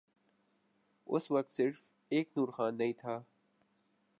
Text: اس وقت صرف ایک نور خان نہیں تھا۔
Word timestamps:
اس 1.07 1.31
وقت 1.31 1.51
صرف 1.51 1.81
ایک 2.09 2.29
نور 2.37 2.47
خان 2.47 2.77
نہیں 2.77 2.93
تھا۔ 2.93 3.21